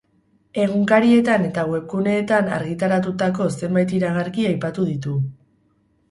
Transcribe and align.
Egunkarietan 0.61 1.43
eta 1.49 1.65
webguneetan 1.73 2.49
argitaratutako 2.55 3.47
zenbait 3.59 3.93
iragarki 3.99 4.47
aipatu 4.53 4.87
ditu. 4.89 5.13